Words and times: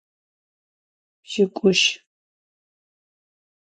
Pş'ık'uşı. 1.23 1.91